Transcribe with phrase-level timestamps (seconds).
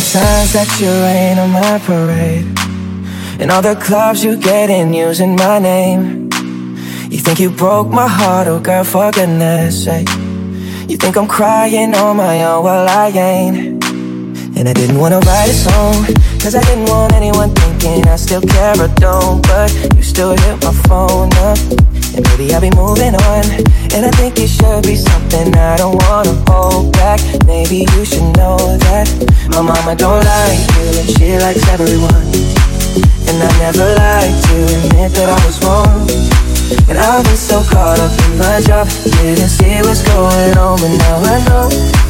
[0.00, 2.46] The times that you rain on my parade.
[3.38, 6.30] And all the clubs you get in using my name.
[7.10, 10.08] You think you broke my heart, oh girl, for goodness sake.
[10.88, 13.84] You think I'm crying on my own, well I ain't.
[14.56, 16.06] And I didn't wanna write a song
[16.40, 20.56] Cause I didn't want anyone thinking I still care or don't But you still hit
[20.64, 21.60] my phone up.
[22.16, 23.44] And maybe I'll be moving on.
[23.92, 27.20] And I think it should be something I don't wanna hold back.
[27.44, 28.56] Maybe you should know
[28.88, 29.04] that
[29.52, 32.32] My mama don't like you and she likes everyone.
[33.28, 36.08] And I never like to admit that I was wrong.
[36.88, 40.88] And I've been so caught up in my job Didn't see what's going on but
[40.88, 42.09] now I know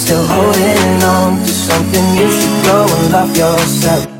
[0.00, 4.19] still holding on to something, you should go and love yourself.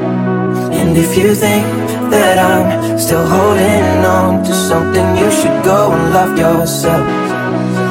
[0.81, 1.65] And if you think
[2.09, 7.90] that I'm still holding on to something You should go and love yourself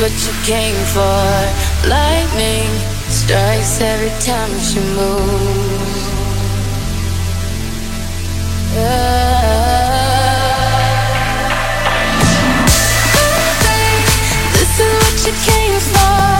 [0.00, 1.88] what you came for.
[1.88, 2.68] Lightning
[3.08, 6.08] strikes every time she moves.
[8.74, 9.94] Yeah.
[14.52, 16.33] This is what you came for.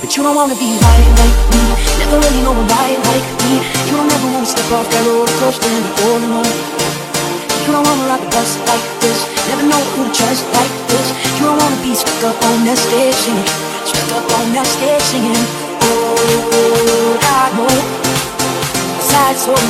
[0.00, 1.60] But you don't wanna be high like me,
[2.00, 3.60] never really know a ride like me.
[3.84, 6.52] You don't ever wanna step off that roller coaster and be all alone.
[7.68, 11.06] You don't wanna ride the bus like this, never know who to trust like this.
[11.36, 13.44] You don't wanna be stuck up on that stage singing,
[13.84, 15.44] stuck up on that stage singing.
[15.84, 17.68] Oh, I know
[19.04, 19.68] sad soul,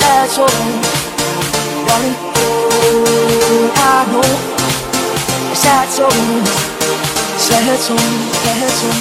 [0.00, 0.48] sad soul,
[1.84, 2.16] darling.
[2.40, 4.24] Oh, I know,
[5.52, 6.08] sad soul,
[7.38, 8.94] sad soul, sad soul,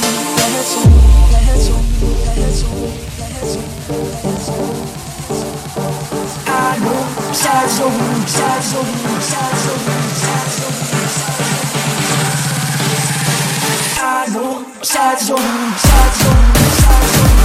[14.81, 15.41] sad soul,
[15.75, 17.42] sad soul,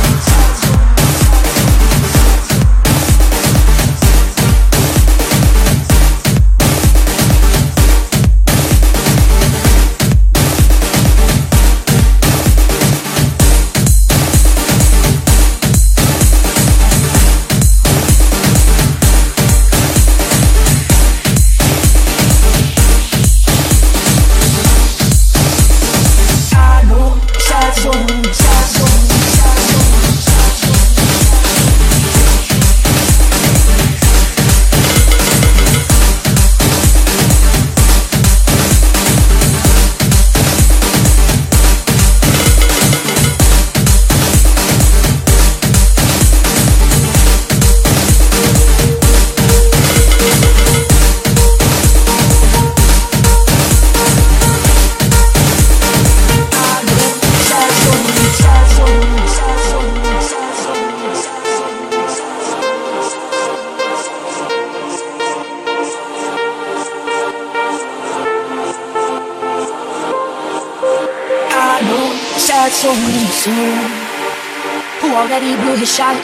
[75.87, 76.07] soul.
[76.07, 76.17] shot.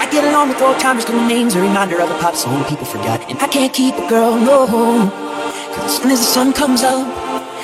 [0.00, 2.86] I get along with old timers, little names, a reminder of a pop song people
[2.86, 3.20] forgot.
[3.30, 4.66] And I can't keep a girl, no.
[4.66, 7.06] Cause as soon as the sun comes up,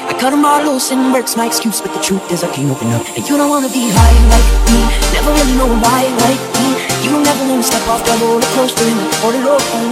[0.07, 1.81] I cut them all loose and work's my excuse.
[1.81, 3.07] But the truth is, I can't open up.
[3.17, 4.79] And you don't wanna be high like me,
[5.15, 6.69] never really know why like me.
[7.03, 9.85] You don't ever wanna step off the roller coaster and it open.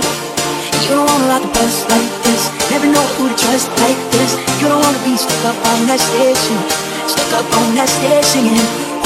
[0.87, 4.37] You don't wanna ride the bus like this, never know who to trust like this.
[4.61, 6.59] You don't wanna be stuck up on that station,
[7.09, 8.47] stuck up on that station.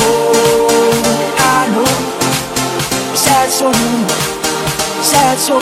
[0.03, 1.01] Oh,
[1.39, 2.16] I know
[3.27, 3.73] sad soul,
[5.03, 5.61] sad soul,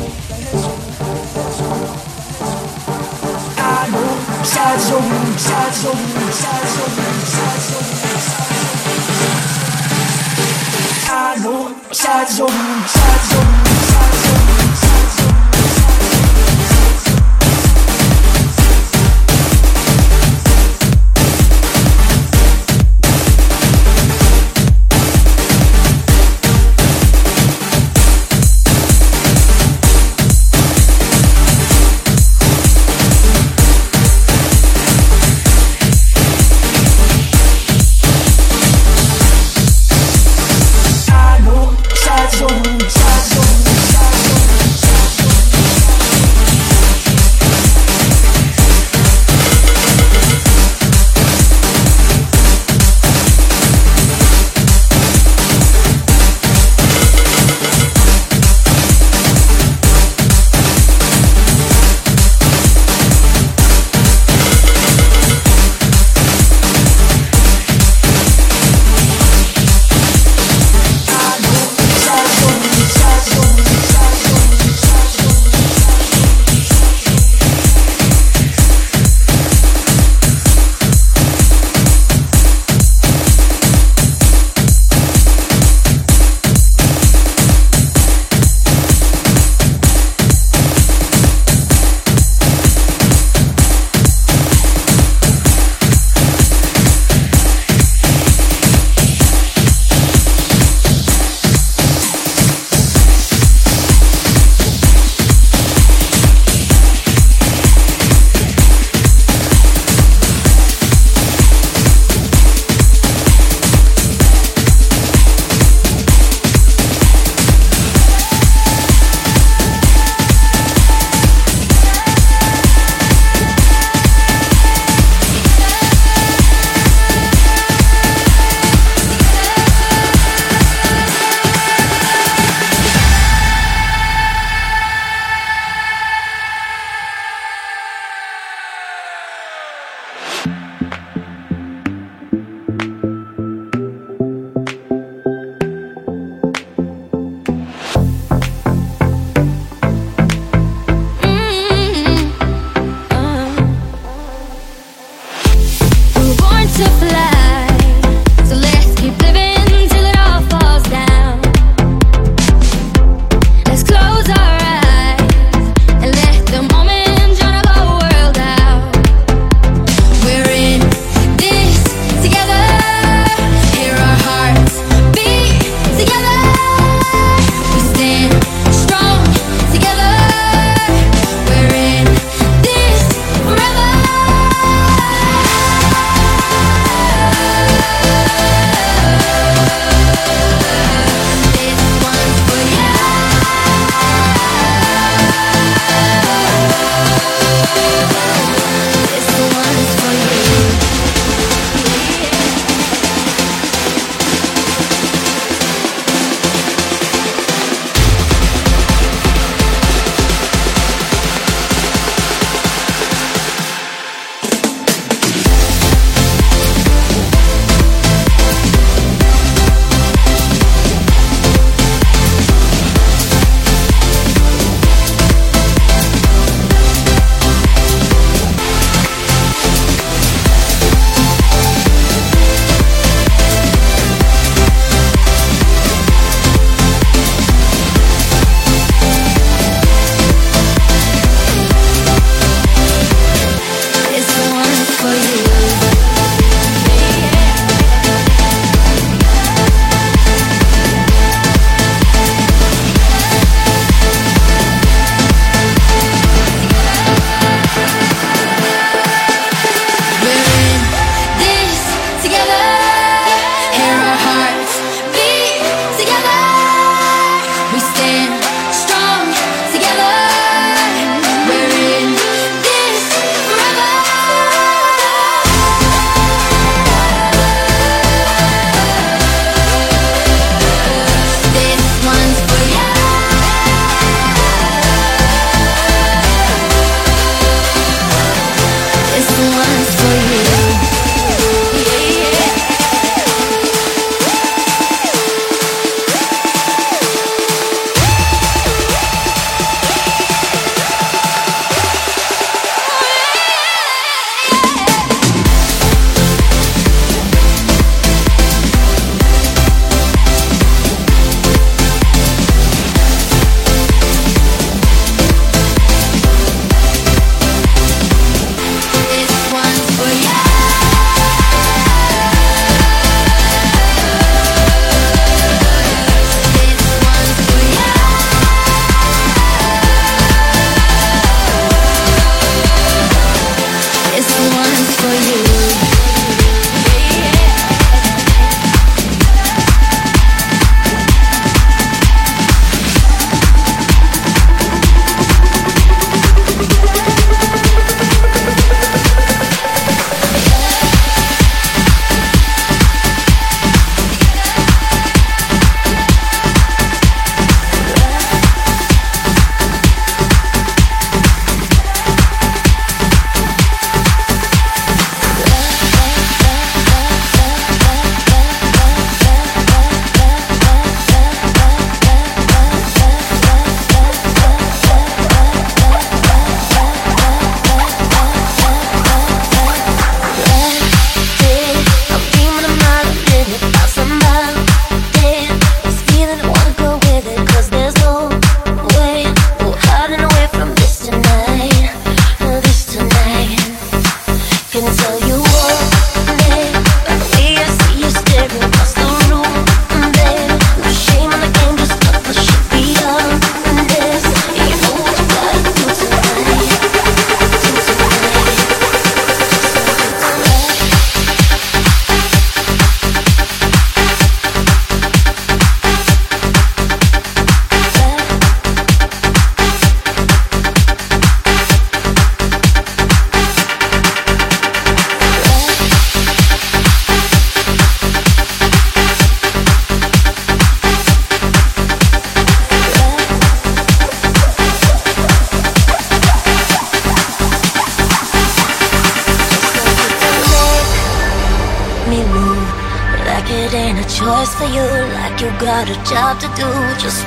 [3.57, 4.11] I know
[4.43, 5.07] sad soul,
[5.47, 5.99] sad soul,
[6.41, 6.91] sad soul,
[7.33, 7.83] sad soul.
[11.09, 13.43] I know sad soul, sad soul.
[13.43, 13.82] Sad soul, sad soul.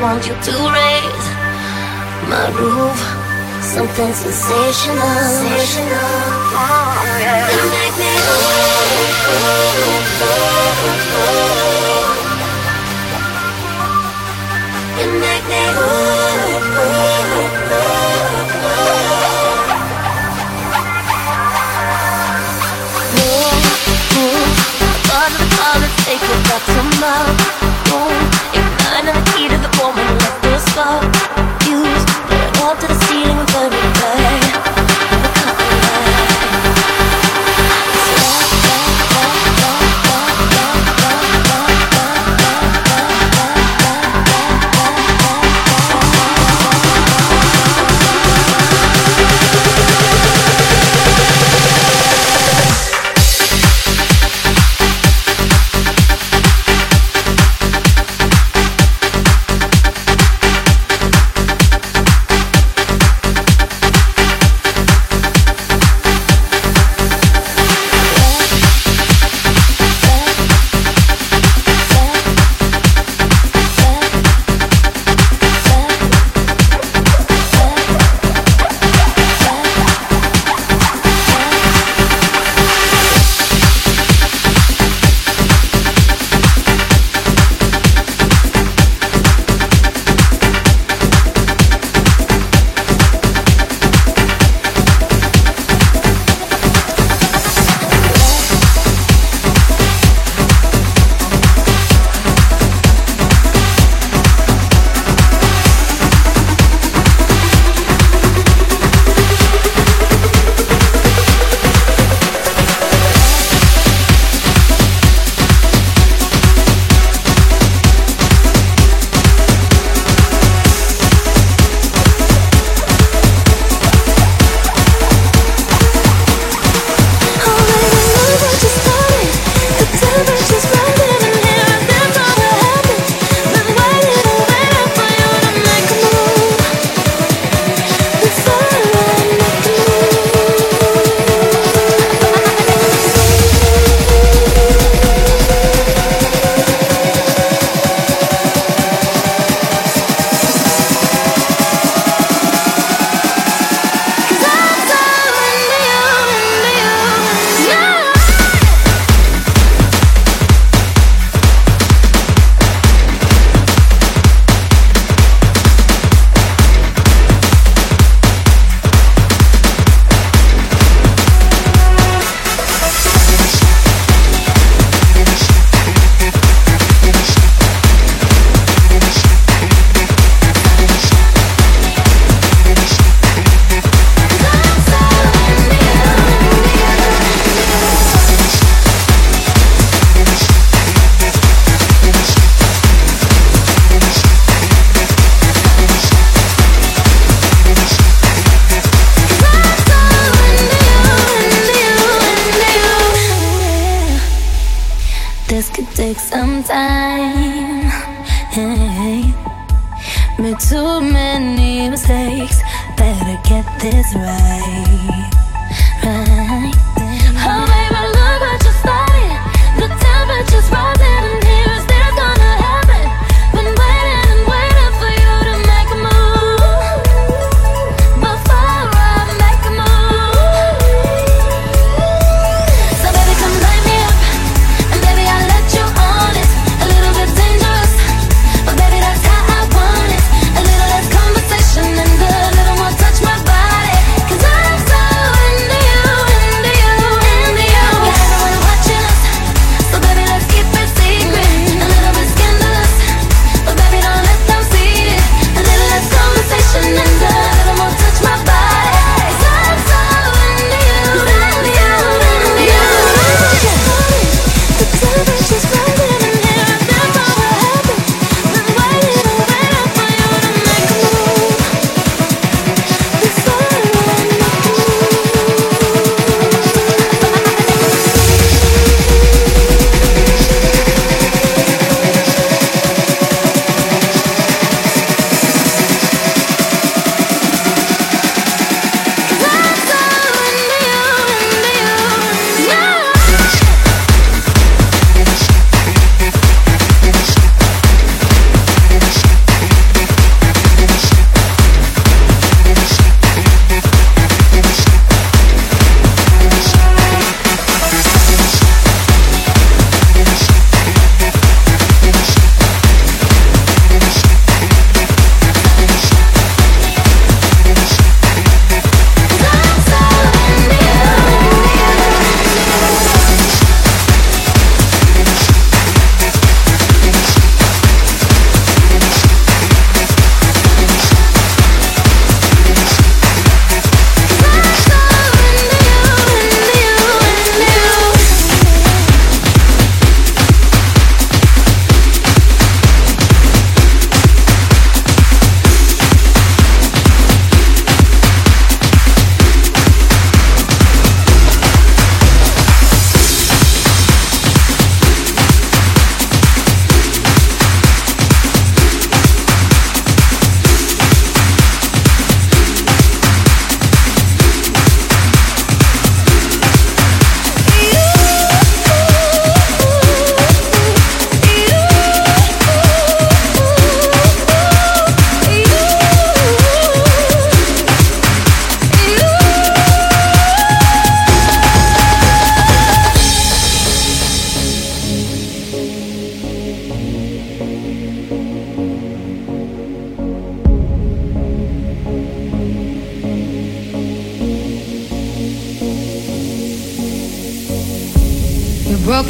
[0.06, 1.26] want you to raise
[2.30, 2.98] my roof.
[3.60, 5.02] Something sensational.
[5.02, 6.35] sensational.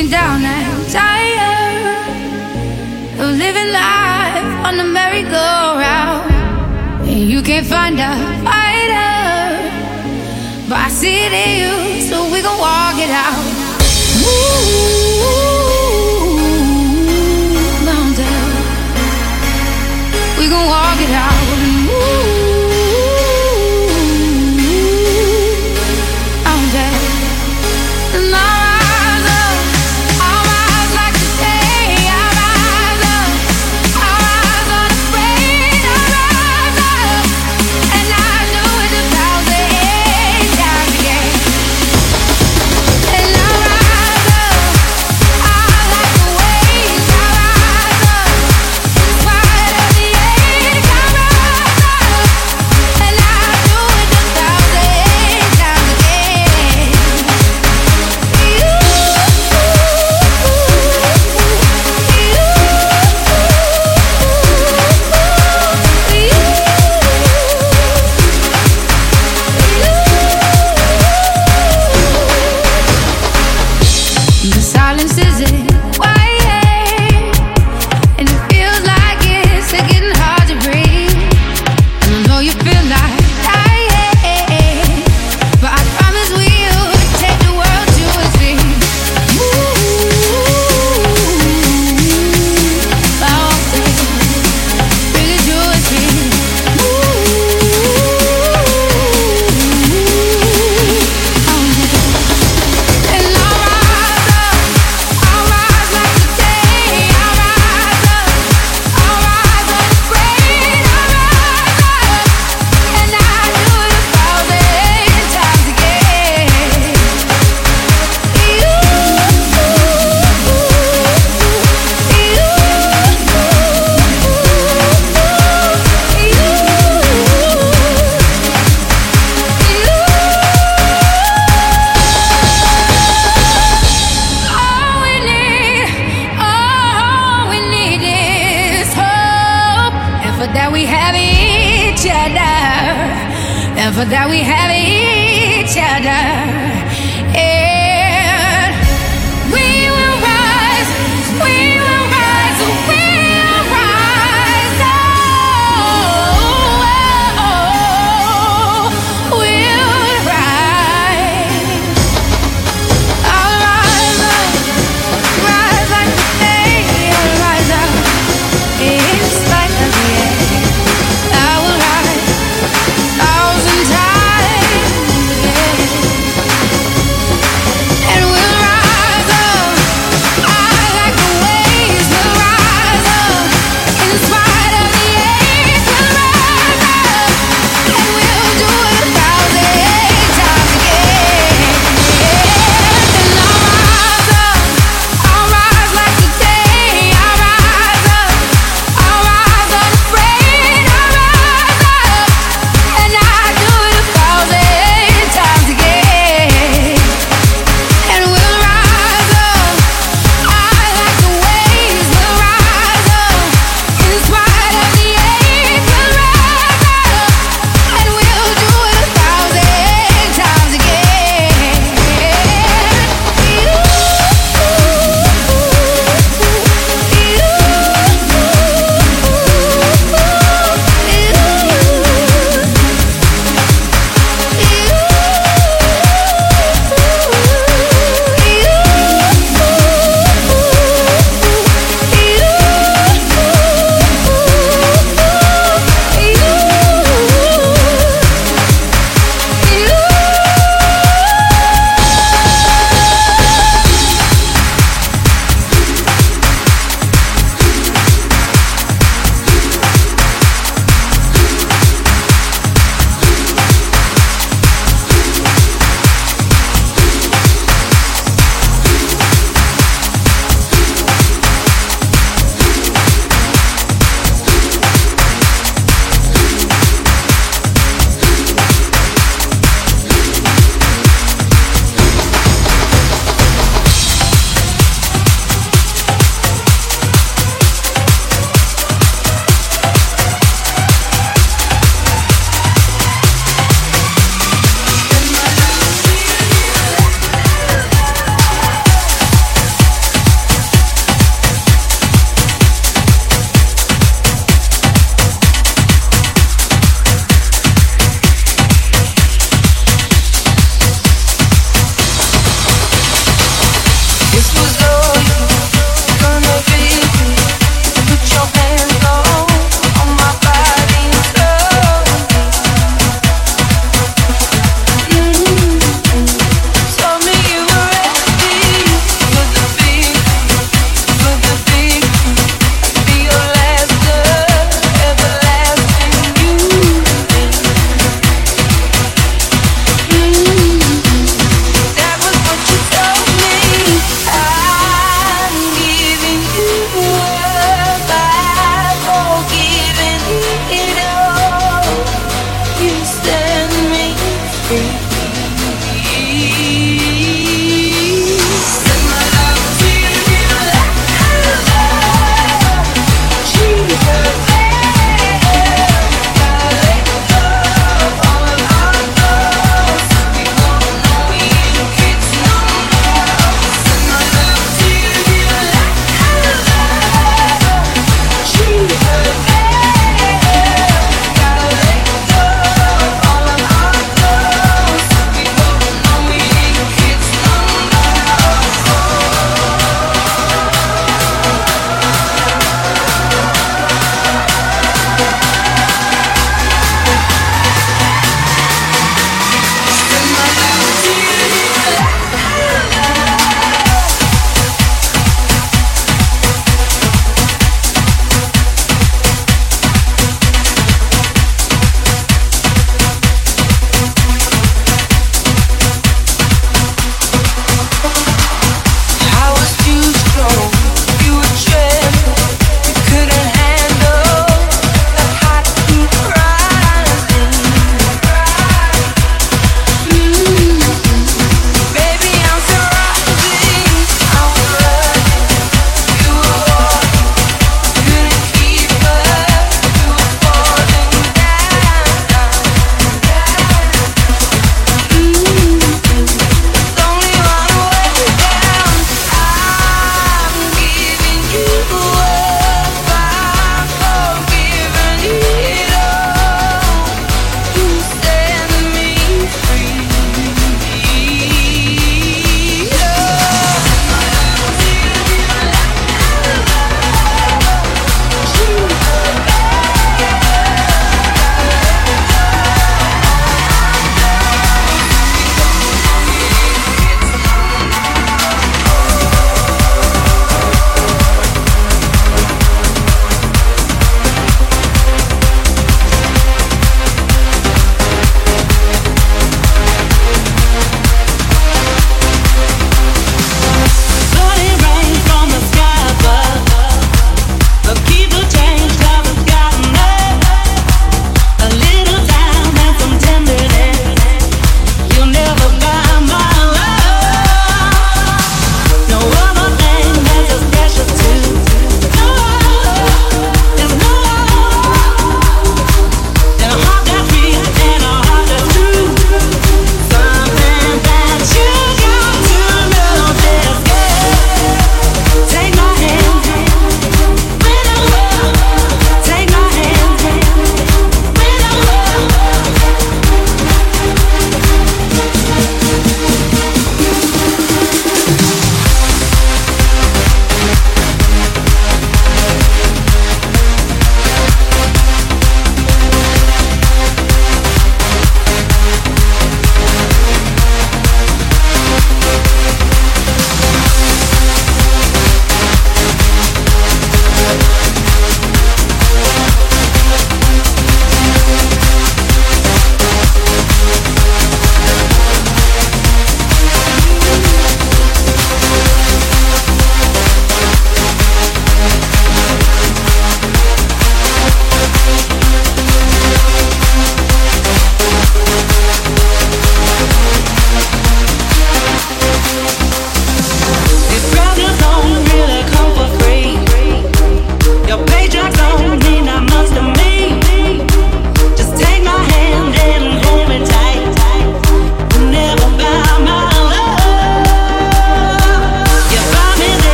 [0.00, 2.08] feeling down and tired
[3.20, 6.30] of living life on the merry-go-round.
[7.06, 9.58] And you can't find a fighter,
[10.68, 13.49] but I see it in you, so we gon' walk it out.